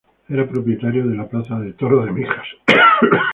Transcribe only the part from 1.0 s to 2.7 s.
de la plaza de toros de Mijas.